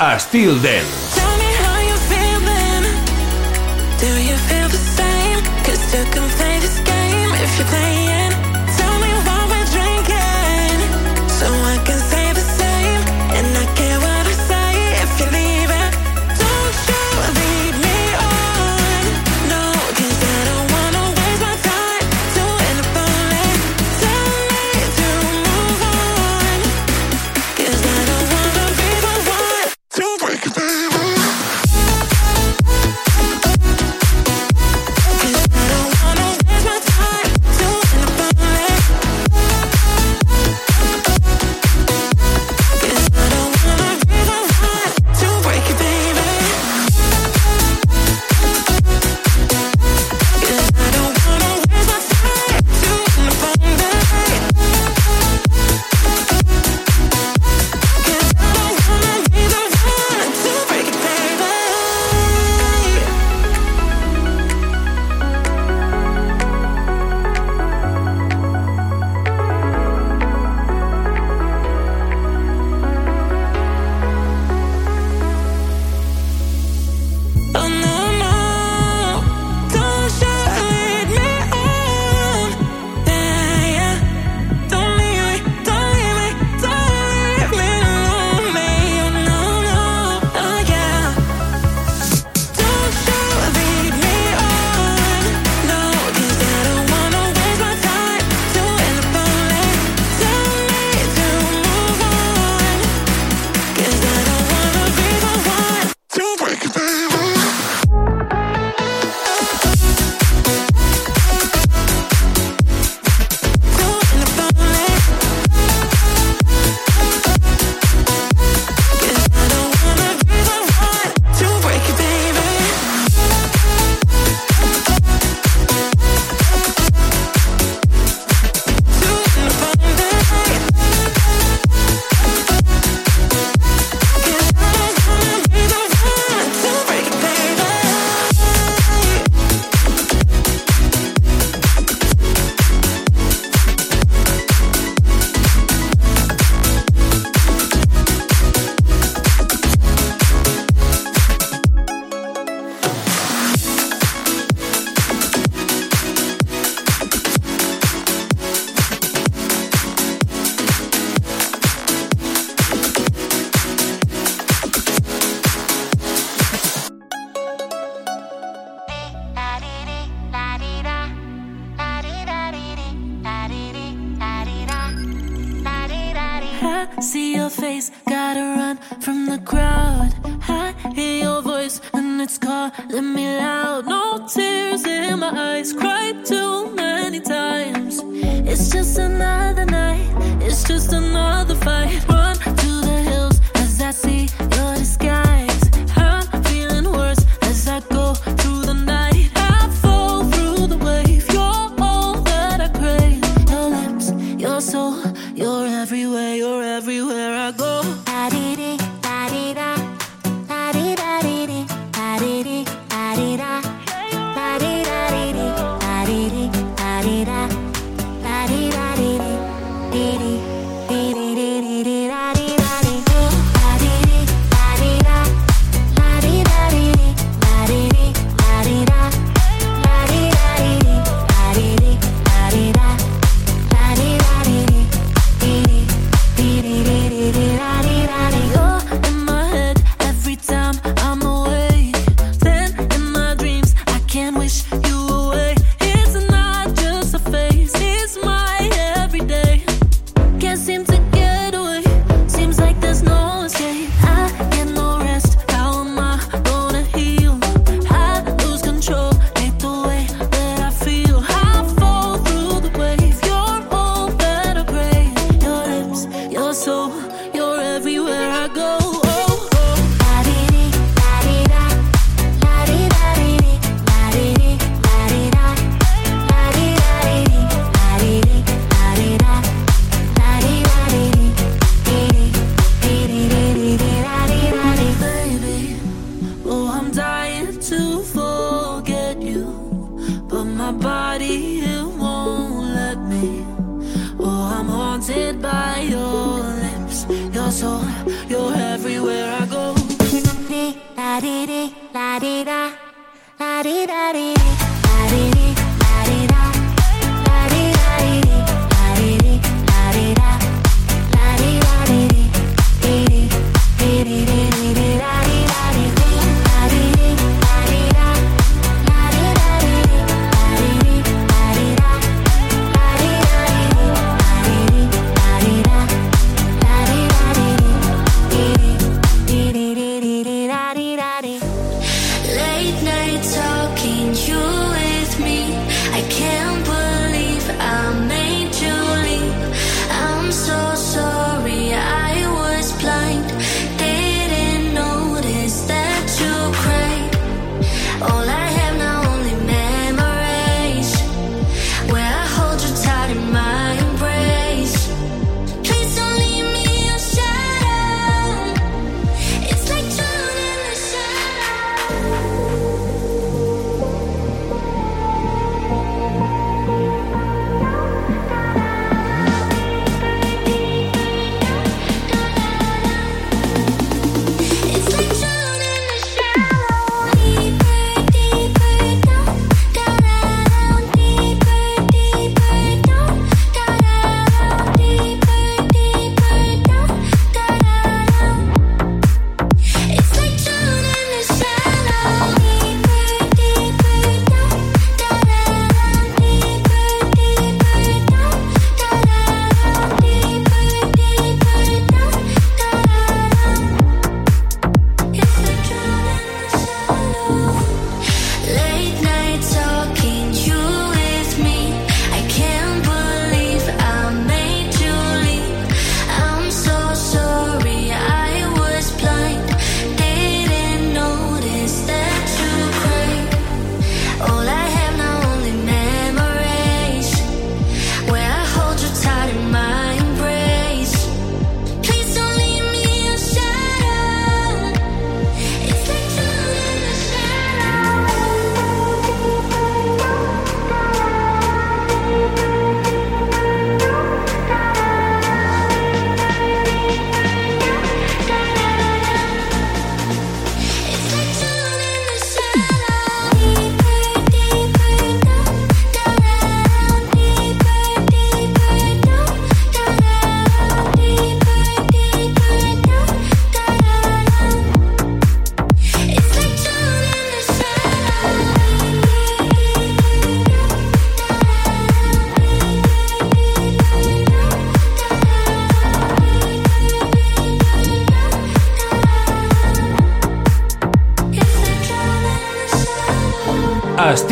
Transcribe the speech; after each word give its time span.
a 0.00 0.18
Still 0.18 0.60
do. 0.60 0.80
you 5.94 6.04
can 6.10 6.28
play 6.30 6.58
this 6.58 6.80
game 6.80 7.30
if 7.34 7.58
you 7.58 7.64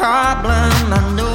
problem. 0.00 0.92
I 0.94 1.14
know. 1.14 1.29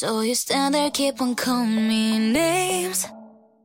So 0.00 0.22
you 0.22 0.34
stand 0.34 0.74
there, 0.74 0.90
keep 0.90 1.20
on 1.20 1.34
calling 1.34 1.86
me 1.86 2.32
names. 2.32 3.06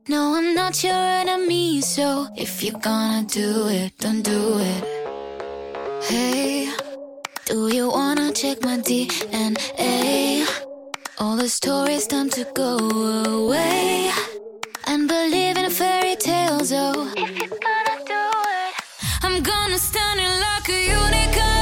No, 0.06 0.34
I'm 0.36 0.54
not 0.54 0.84
your 0.84 0.92
enemy, 0.92 1.80
so 1.80 2.28
if 2.36 2.62
you're 2.62 2.78
gonna 2.78 3.24
do 3.26 3.68
it, 3.68 3.96
don't 3.96 4.20
do 4.20 4.58
it. 4.58 4.84
Hey, 6.04 6.68
do 7.46 7.74
you 7.74 7.88
wanna 7.88 8.32
check 8.34 8.62
my 8.62 8.76
DNA? 8.76 10.46
All 11.18 11.36
the 11.36 11.48
stories 11.48 12.06
done 12.06 12.28
to 12.28 12.44
go 12.52 12.76
away. 13.40 14.10
And 14.88 15.08
believe 15.08 15.56
in 15.56 15.70
fairy 15.70 16.16
tales, 16.16 16.70
oh. 16.70 17.14
If 17.16 17.30
you're 17.38 17.48
gonna 17.48 17.96
do 18.14 18.24
it, 18.60 18.74
I'm 19.22 19.42
gonna 19.42 19.78
stand 19.78 20.20
in 20.20 20.32
like 20.46 20.68
a 20.68 20.80
unicorn. 20.84 21.55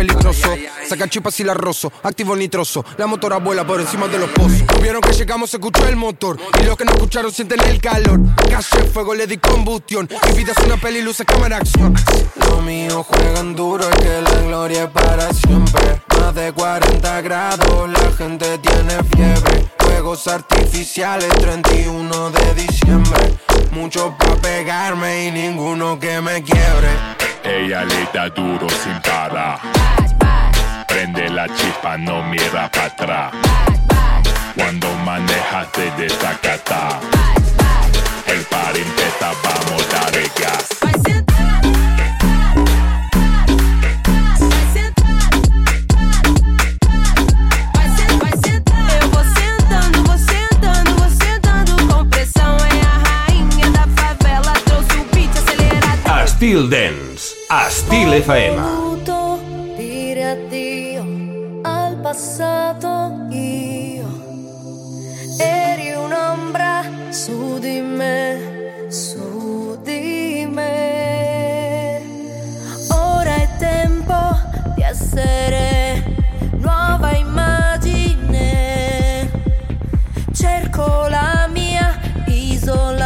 Peligroso. 0.00 0.56
Saca 0.88 1.08
chispas 1.08 1.38
y 1.40 1.44
la 1.44 1.52
rozo, 1.52 1.92
activo 2.02 2.34
nitroso, 2.34 2.84
la 2.96 3.06
motora 3.06 3.36
vuela 3.36 3.66
por 3.66 3.80
encima 3.80 4.08
de 4.08 4.18
los 4.18 4.30
pozos. 4.30 4.62
Vieron 4.80 5.02
que 5.02 5.12
llegamos, 5.12 5.50
se 5.50 5.58
escuchó 5.58 5.86
el 5.86 5.96
motor, 5.96 6.38
y 6.60 6.64
los 6.64 6.76
que 6.76 6.84
no 6.84 6.92
escucharon 6.92 7.30
sienten 7.30 7.60
el 7.60 7.80
calor. 7.80 8.18
Calle 8.48 8.84
fuego, 8.92 9.14
le 9.14 9.26
di 9.26 9.36
combustión, 9.36 10.08
mi 10.28 10.38
vida 10.38 10.52
es 10.56 10.64
una 10.64 10.78
peli, 10.78 11.02
luce 11.02 11.24
cámara, 11.26 11.58
acción. 11.58 11.94
Lo 12.48 12.62
mío 12.62 13.02
juegan 13.02 13.54
duro, 13.54 13.88
es 13.90 13.96
que 13.96 14.22
la 14.22 14.42
gloria 14.46 14.84
es 14.84 14.90
para 14.90 15.32
siempre. 15.34 16.00
Más 16.18 16.34
de 16.34 16.52
40 16.52 17.20
grados, 17.20 17.90
la 17.90 18.12
gente 18.16 18.58
tiene 18.58 19.04
fiebre. 19.14 19.70
Fuegos 19.78 20.26
artificiales, 20.28 21.28
31 21.40 22.30
de 22.30 22.54
diciembre. 22.54 23.38
Mucho 23.72 24.16
pa' 24.18 24.36
pegarme 24.36 25.26
y 25.26 25.30
ninguno 25.30 25.98
que 25.98 26.20
me 26.20 26.42
quiebre. 26.42 26.88
Ella 27.44 27.84
le 27.84 28.08
da 28.12 28.28
duro 28.28 28.68
sin 28.68 29.00
parar 29.02 29.79
la 31.30 31.46
chispa 31.48 31.96
no 31.96 32.22
mira 32.24 32.70
para 32.70 32.84
atrás. 32.86 33.32
Cuando 34.54 34.88
manejas 35.04 35.70
te 35.72 35.90
destacata. 35.92 37.00
El 38.26 38.40
par 38.44 38.76
empieza, 38.76 39.32
vamos 39.42 39.86
a 39.94 40.04
dar 40.04 40.16
el 40.16 40.30
gas. 40.40 40.68
Steel 56.26 56.70
Dance, 56.70 57.34
a 57.50 57.70
Steel 57.70 58.14
FM. 58.14 58.90
Passato 62.10 63.28
io. 63.28 64.08
Eri 65.38 65.92
un'ombra 65.92 66.82
su 67.10 67.60
di 67.60 67.80
me, 67.80 68.88
su 68.88 69.78
di 69.84 70.44
me. 70.50 72.02
Ora 72.90 73.32
è 73.36 73.48
tempo 73.58 74.36
di 74.74 74.82
essere 74.82 76.02
nuova 76.58 77.12
immagine. 77.12 78.40
Cerco 80.32 81.06
la 81.06 81.48
mia 81.52 81.96
isola, 82.26 82.99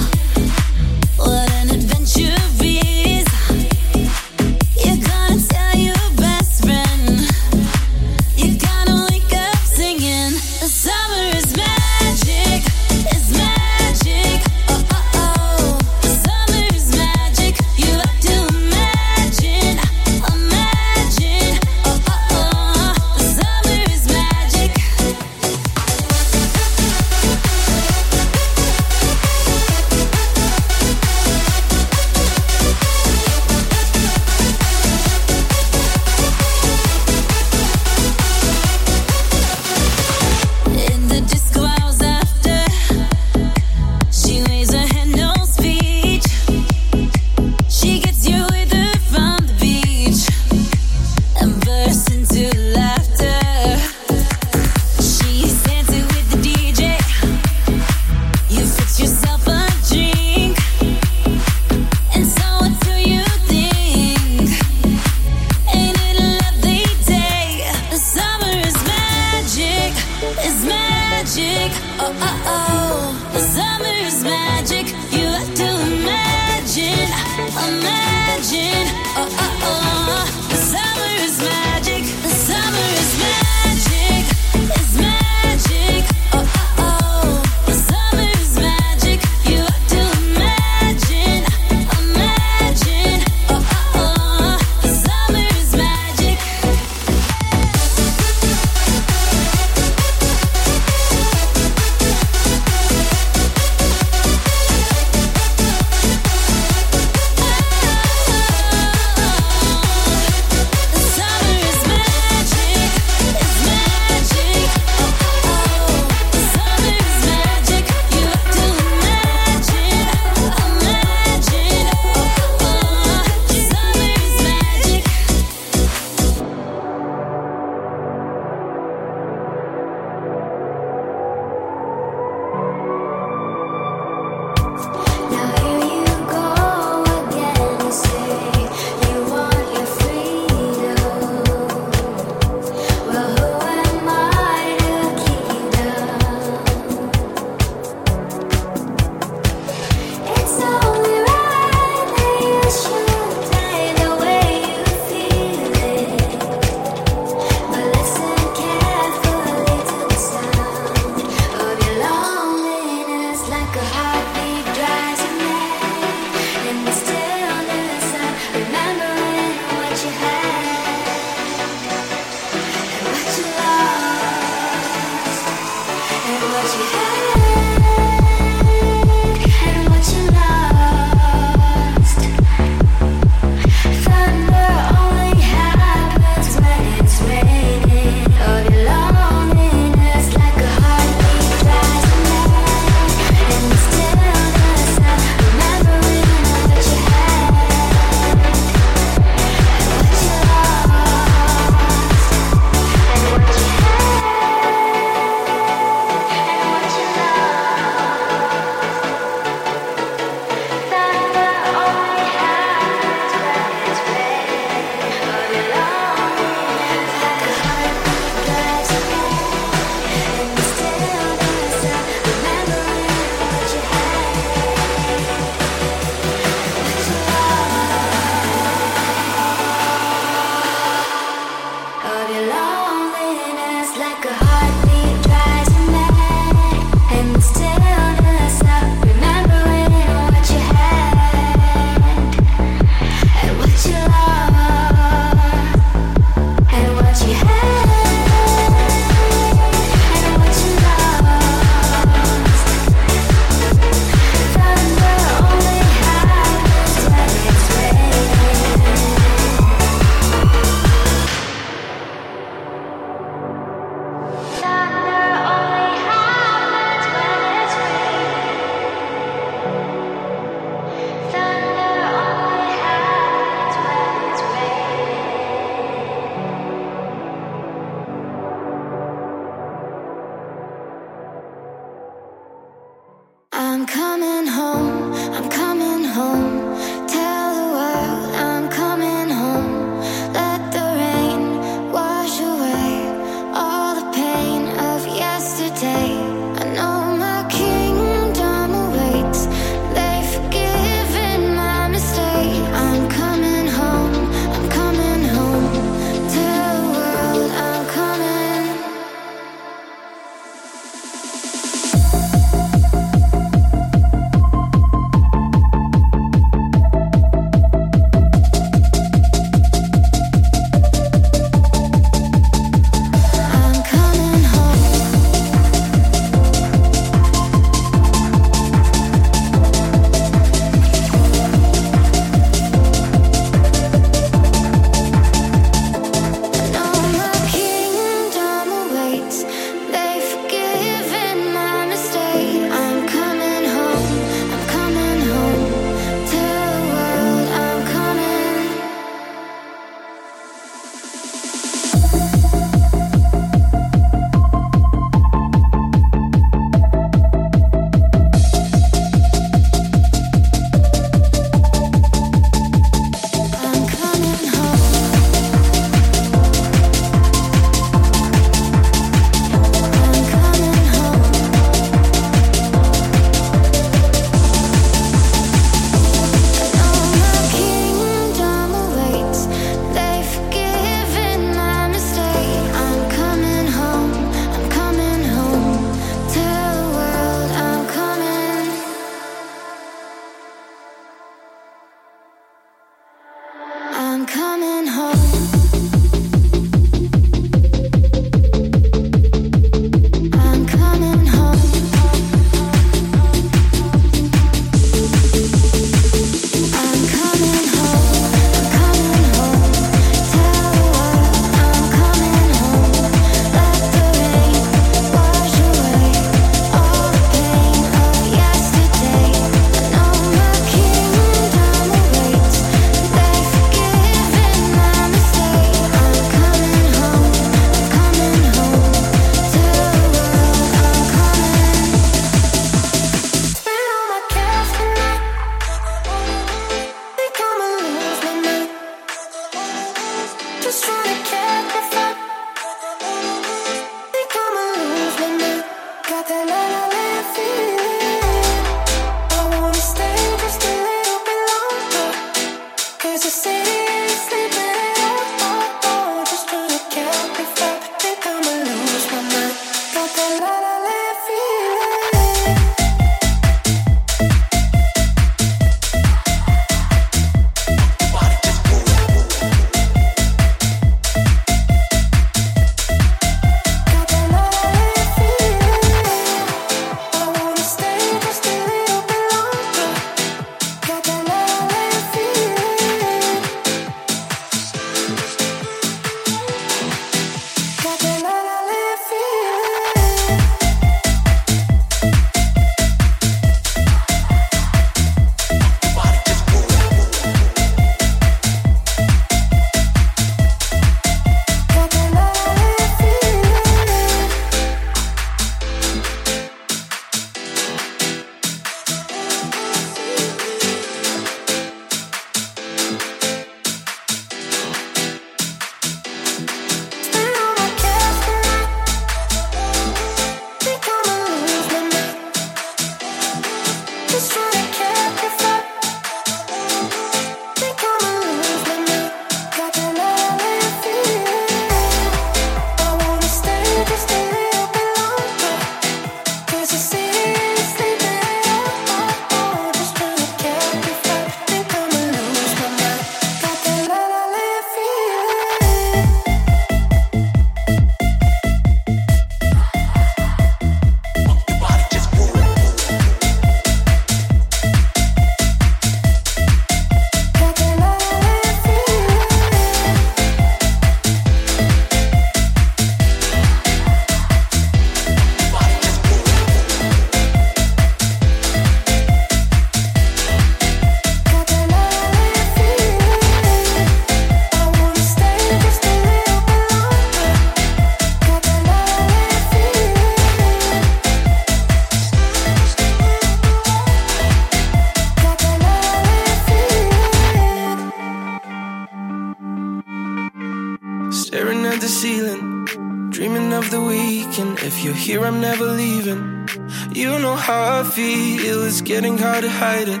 it's 598.74 598.82
getting 598.82 599.16
hard 599.16 599.44
to 599.44 599.48
hide 599.48 599.88
it, 599.88 600.00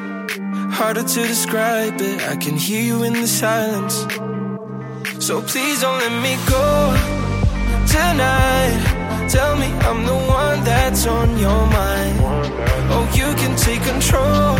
harder 0.72 1.04
to 1.04 1.20
describe 1.28 2.00
it. 2.00 2.20
I 2.28 2.34
can 2.34 2.56
hear 2.56 2.82
you 2.82 3.04
in 3.04 3.12
the 3.12 3.28
silence. 3.28 3.94
So 5.24 5.40
please 5.42 5.80
don't 5.80 5.98
let 6.04 6.14
me 6.26 6.34
go 6.50 6.66
tonight. 7.86 9.28
Tell 9.30 9.54
me 9.62 9.68
I'm 9.88 10.04
the 10.04 10.18
one 10.42 10.64
that's 10.64 11.06
on 11.06 11.38
your 11.38 11.62
mind. 11.78 12.18
Oh, 12.94 13.06
you 13.14 13.28
can 13.40 13.54
take 13.54 13.82
control 13.92 14.58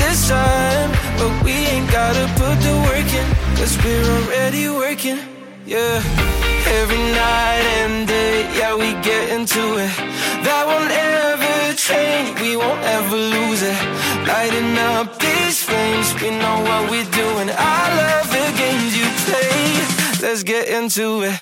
this 0.00 0.26
time. 0.26 0.90
But 1.18 1.44
we 1.44 1.52
ain't 1.52 1.90
gotta 1.92 2.24
put 2.40 2.56
the 2.66 2.74
work 2.88 3.10
in, 3.20 3.28
cause 3.58 3.76
we're 3.84 4.08
already 4.16 4.70
working. 4.70 5.20
Yeah, 5.66 6.00
every 6.80 7.04
night 7.20 7.64
and 7.80 8.08
day, 8.08 8.48
yeah, 8.56 8.74
we 8.74 8.88
get 9.04 9.28
into 9.28 9.60
it. 9.84 9.92
That 10.46 10.64
won't 10.66 10.90
end 10.90 11.29
chain, 11.86 12.34
we 12.42 12.56
won't 12.56 12.82
ever 12.82 13.16
lose 13.16 13.62
it. 13.62 13.80
Lighting 14.28 14.76
up 14.92 15.18
these 15.18 15.62
flames, 15.64 16.08
we 16.20 16.30
know 16.30 16.56
what 16.68 16.90
we're 16.90 17.10
doing. 17.10 17.48
I 17.50 17.80
love 18.00 18.26
the 18.36 18.46
games 18.62 18.92
you 19.00 19.08
play. 19.24 20.28
Let's 20.28 20.42
get 20.42 20.68
into 20.68 21.22
it. 21.22 21.39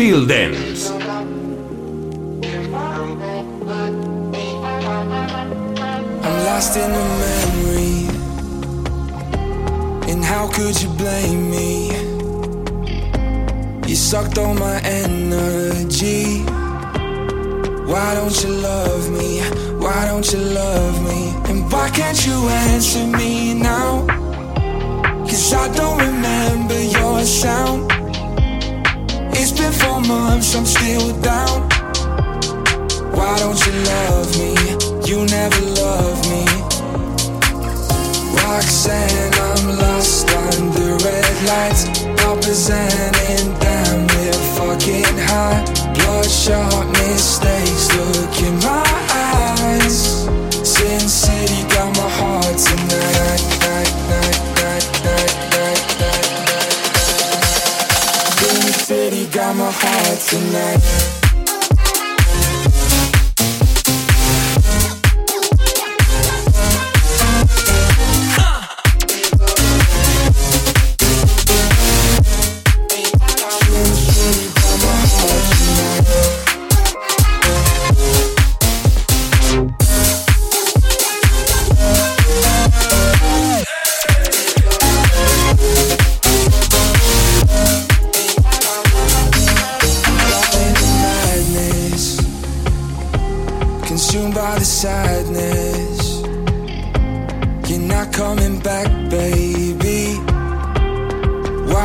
Styl 0.00 0.24
Dance. 0.26 0.90
I'm 6.24 6.36
lost 6.46 6.74
in 6.78 6.90
a 6.90 7.04
memory. 7.20 8.08
And 10.10 10.24
how 10.24 10.48
could 10.54 10.80
you 10.80 10.88
blame 10.96 11.50
me? 11.50 11.90
You 13.86 13.94
sucked 13.94 14.38
all 14.38 14.54
my 14.54 14.80
energy. 14.84 16.44
Why 17.84 18.14
don't 18.14 18.42
you 18.42 18.52
love 18.52 19.10
me? 19.10 19.42
Why 19.84 20.06
don't 20.06 20.32
you 20.32 20.38
love 20.38 21.02
me? 21.04 21.34
And 21.50 21.70
why 21.70 21.90
can't 21.90 22.26
you 22.26 22.48
answer 22.48 23.06
me 23.06 23.52
now? 23.52 24.06
Cause 25.28 25.52
I 25.52 25.68
don't 25.74 25.98
remember 25.98 26.80
your 26.84 27.22
sound. 27.24 27.89
Four 29.80 30.00
months, 30.02 30.54
I'm 30.54 30.66
still 30.66 31.12
down. 31.20 31.68
Why 33.16 33.38
don't 33.38 33.60
you 33.66 33.72
love 33.92 34.28
me? 34.38 34.54
You 35.08 35.26
never 35.26 35.62
love 35.82 36.18
me. 36.30 36.44
Roxanne, 38.36 39.34
I'm 39.48 39.78
lost 39.78 40.28
under 40.30 40.96
red 41.04 41.36
lights. 41.50 41.82
Representing 42.24 43.48
damn 43.58 44.06
near 44.12 44.38
fucking 44.56 45.18
high. 45.28 45.64
Bloodshot 45.94 46.86
mistakes, 46.88 47.88
look 47.96 48.42
in 48.42 48.56
my 48.60 48.84
eyes. 49.10 50.26
Sin 50.62 51.00
City 51.08 51.62
got 51.74 51.96
my 51.96 52.08
heart 52.18 52.56
tonight. 52.56 53.14
Night, 53.20 53.44
night, 53.60 53.92
night, 54.08 54.30
night, 54.30 54.39
Got 59.50 59.56
my 59.56 59.68
heart 59.72 60.20
tonight. 60.20 61.19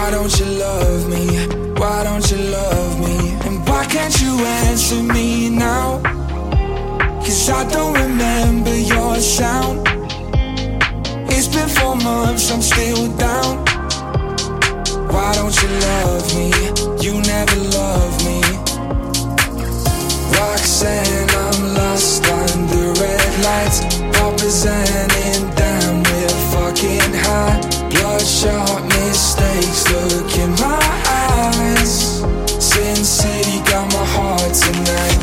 Why 0.06 0.12
don't 0.12 0.40
you 0.40 0.46
love 0.46 1.10
me? 1.10 1.26
Why 1.82 2.04
don't 2.04 2.30
you 2.30 2.38
love 2.38 3.00
me? 3.00 3.32
And 3.48 3.68
why 3.68 3.88
can't 3.88 4.16
you 4.22 4.38
answer 4.62 5.02
me 5.02 5.50
now? 5.50 6.00
Cause 7.26 7.50
I 7.50 7.68
don't 7.68 7.96
remember 7.96 8.78
your 8.78 9.16
sound. 9.16 9.82
It's 11.34 11.48
been 11.48 11.68
four 11.70 11.96
months, 11.96 12.52
I'm 12.52 12.62
still 12.62 13.08
down. 13.18 13.66
Why 15.10 15.34
don't 15.34 15.56
you 15.64 15.70
love 15.90 16.26
me? 16.38 16.50
You 17.04 17.20
never 17.22 17.60
loved 17.80 18.20
me. 18.26 18.42
Roxanne, 20.38 21.30
I'm 21.46 21.74
lost 21.74 22.24
under 22.30 22.94
red 23.02 23.34
lights. 23.48 23.80
Representing 24.22 25.50
damn 25.56 26.04
near 26.04 26.30
fucking 26.54 27.14
high. 27.26 27.60
Bloodshot 27.90 28.65
look 30.10 30.38
in 30.38 30.52
my 30.62 30.80
eyes. 31.08 32.22
Sin 32.60 32.96
City 32.96 33.60
got 33.70 33.92
my 33.94 34.06
heart 34.16 34.54
tonight. 34.54 35.22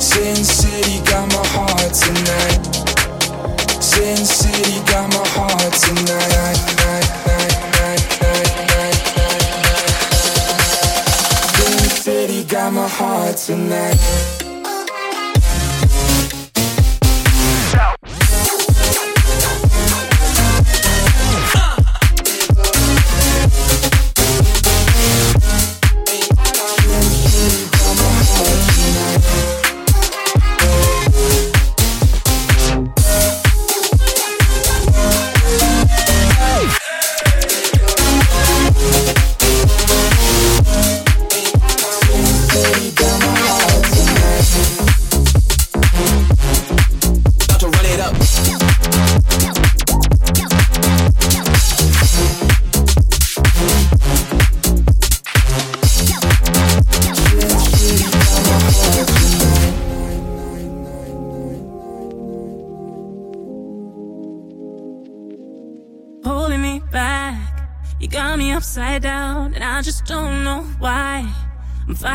Sin 0.00 0.36
City 0.36 1.00
got 1.04 1.28
my 1.32 1.46
heart 1.54 1.92
tonight. 1.94 2.60
Sin 3.82 4.16
City 4.16 4.80
got 4.90 5.08
my 5.12 5.26
heart 5.36 5.72
tonight. 5.84 6.32
Night, 6.36 6.60
night, 6.84 7.08
night, 7.26 7.54
night, 7.76 8.04
night, 8.22 8.54
night, 8.72 8.98
night. 9.16 9.88
Sin 11.54 11.78
City 12.02 12.44
got 12.44 12.72
my 12.72 12.88
heart 12.88 13.36
tonight. 13.36 14.23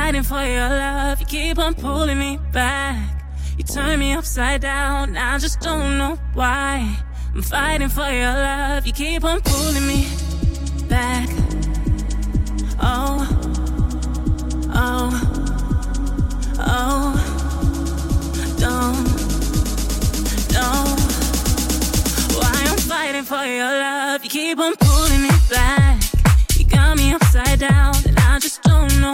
Fighting 0.09 0.23
for 0.23 0.43
your 0.43 0.69
love, 0.69 1.19
you 1.19 1.25
keep 1.27 1.59
on 1.59 1.75
pulling 1.75 2.17
me 2.17 2.39
back. 2.51 3.21
You 3.59 3.63
turn 3.63 3.99
me 3.99 4.13
upside 4.13 4.61
down, 4.61 5.15
I 5.15 5.37
just 5.37 5.59
don't 5.59 5.99
know 5.99 6.17
why. 6.33 6.97
I'm 7.35 7.43
fighting 7.43 7.89
for 7.89 8.09
your 8.09 8.33
love, 8.33 8.87
you 8.87 8.93
keep 8.93 9.23
on 9.23 9.39
pulling 9.41 9.85
me 9.85 10.07
back. 10.87 11.29
Oh, 12.81 13.21
oh, 14.73 15.11
oh, 16.57 17.13
don't, 18.57 19.05
don't. 20.49 20.99
Why 22.39 22.63
I'm 22.65 22.79
fighting 22.79 23.25
for 23.25 23.45
your 23.45 23.71
love, 23.85 24.23
you 24.23 24.29
keep 24.31 24.57
on 24.57 24.75
pulling 24.75 25.21
me 25.21 25.29
back. 25.51 26.01
You 26.57 26.65
got 26.65 26.97
me 26.97 27.13
upside 27.13 27.59
down, 27.59 27.93
and 28.07 28.17
I 28.17 28.39
just 28.39 28.63
don't 28.63 28.99
know 28.99 29.13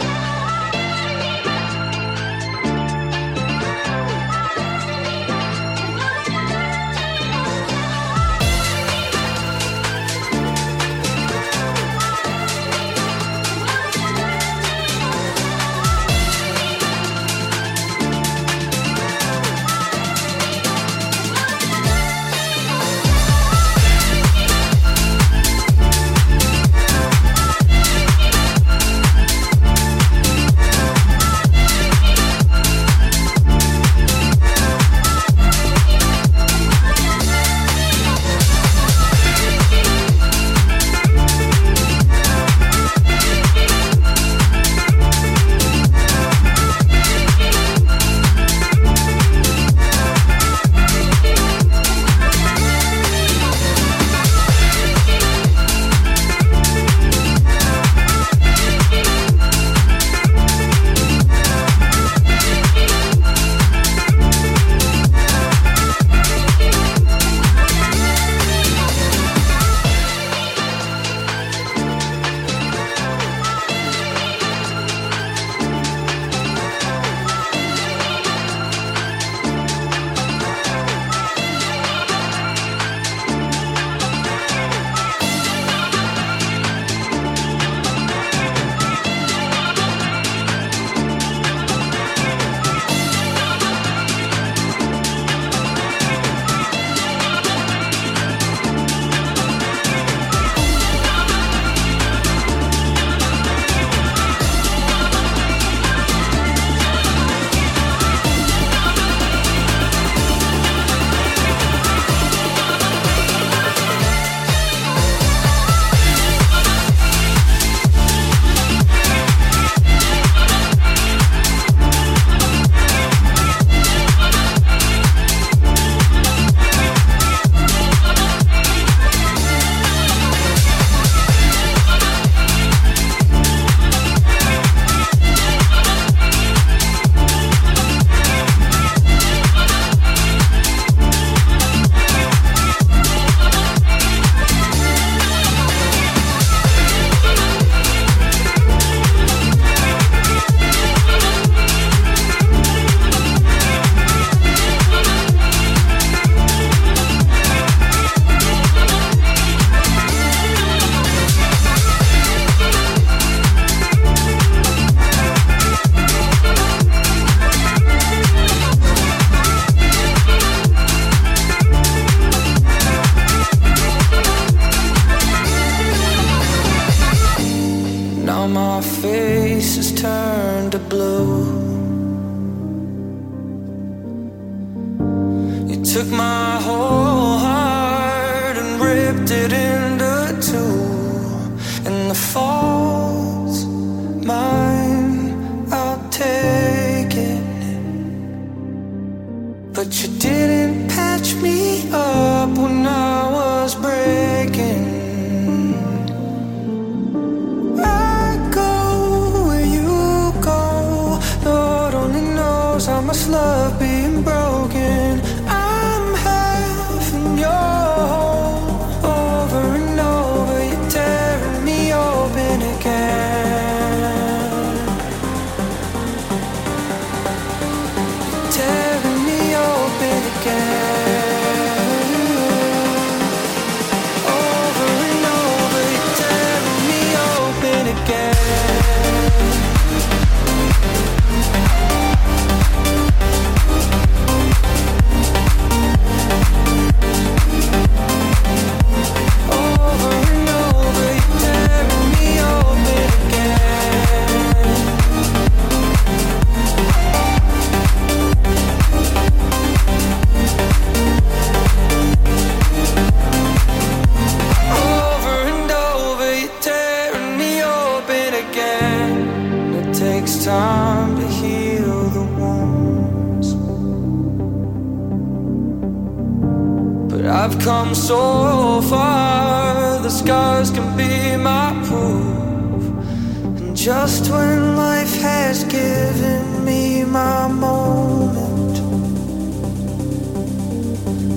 Just 283.83 284.29
when 284.29 284.77
life 284.77 285.19
has 285.21 285.63
given 285.63 286.63
me 286.63 287.03
my 287.03 287.47
moment, 287.47 288.77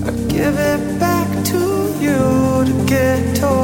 I 0.06 0.10
give 0.28 0.54
it 0.58 1.00
back 1.00 1.26
to 1.46 1.58
you 1.98 2.66
to 2.66 2.84
get 2.86 3.36
told. 3.36 3.63